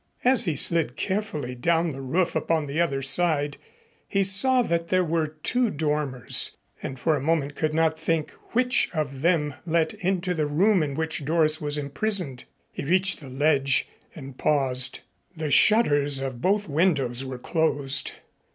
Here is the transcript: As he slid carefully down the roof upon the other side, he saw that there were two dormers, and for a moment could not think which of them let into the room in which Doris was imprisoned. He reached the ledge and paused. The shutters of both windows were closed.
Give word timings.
As 0.23 0.45
he 0.45 0.55
slid 0.55 0.95
carefully 0.95 1.53
down 1.53 1.91
the 1.91 2.01
roof 2.01 2.35
upon 2.35 2.65
the 2.65 2.81
other 2.81 3.03
side, 3.03 3.57
he 4.09 4.23
saw 4.23 4.63
that 4.63 4.87
there 4.87 5.03
were 5.05 5.27
two 5.43 5.69
dormers, 5.69 6.57
and 6.81 6.97
for 6.99 7.15
a 7.15 7.21
moment 7.21 7.53
could 7.53 7.75
not 7.75 7.99
think 7.99 8.31
which 8.53 8.89
of 8.95 9.21
them 9.21 9.53
let 9.63 9.93
into 9.93 10.33
the 10.33 10.47
room 10.47 10.81
in 10.81 10.95
which 10.95 11.23
Doris 11.23 11.61
was 11.61 11.77
imprisoned. 11.77 12.45
He 12.73 12.83
reached 12.83 13.19
the 13.19 13.29
ledge 13.29 13.89
and 14.15 14.39
paused. 14.39 15.01
The 15.37 15.51
shutters 15.51 16.17
of 16.17 16.41
both 16.41 16.67
windows 16.67 17.23
were 17.23 17.37
closed. 17.37 18.13